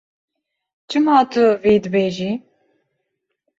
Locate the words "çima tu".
0.89-1.45